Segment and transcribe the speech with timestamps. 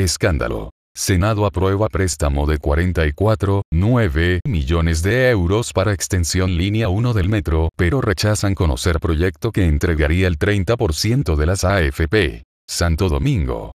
[0.00, 0.70] Escándalo.
[0.96, 8.00] Senado aprueba préstamo de 44,9 millones de euros para extensión línea 1 del metro, pero
[8.00, 12.44] rechazan conocer proyecto que entregaría el 30% de las AFP.
[12.66, 13.72] Santo Domingo.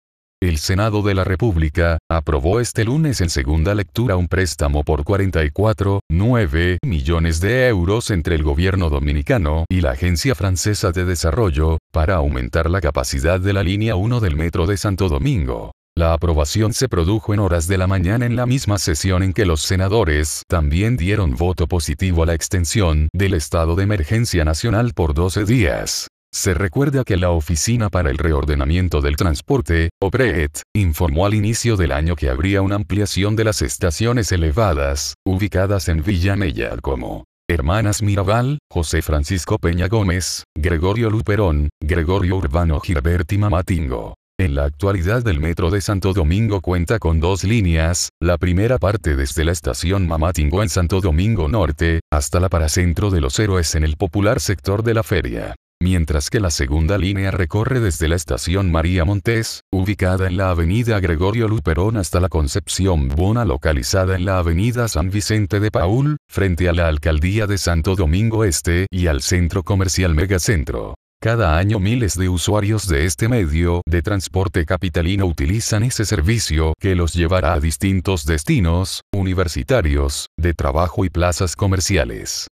[0.43, 6.79] El Senado de la República, aprobó este lunes en segunda lectura un préstamo por 44,9
[6.85, 12.69] millones de euros entre el gobierno dominicano y la Agencia Francesa de Desarrollo, para aumentar
[12.69, 15.73] la capacidad de la línea 1 del metro de Santo Domingo.
[16.01, 19.45] La aprobación se produjo en horas de la mañana en la misma sesión en que
[19.45, 25.13] los senadores también dieron voto positivo a la extensión del estado de emergencia nacional por
[25.13, 26.09] 12 días.
[26.33, 31.93] Se recuerda que la Oficina para el Reordenamiento del Transporte, OPRET, informó al inicio del
[31.93, 38.59] año que habría una ampliación de las estaciones elevadas, ubicadas en Villamella como Hermanas Mirabal,
[38.73, 44.15] José Francisco Peña Gómez, Gregorio Luperón, Gregorio Urbano Gilberti Mamatingo.
[44.41, 49.15] En la actualidad el Metro de Santo Domingo cuenta con dos líneas, la primera parte
[49.15, 53.85] desde la estación Mamatingo en Santo Domingo Norte, hasta la Paracentro de los Héroes en
[53.85, 58.71] el popular sector de la feria mientras que la segunda línea recorre desde la estación
[58.71, 64.39] María Montes, ubicada en la avenida Gregorio Luperón hasta la Concepción Bona localizada en la
[64.39, 69.23] avenida San Vicente de Paul, frente a la alcaldía de Santo Domingo Este y al
[69.23, 70.97] centro comercial Megacentro.
[71.23, 76.95] Cada año miles de usuarios de este medio de transporte capitalino utilizan ese servicio que
[76.95, 82.47] los llevará a distintos destinos, universitarios, de trabajo y plazas comerciales.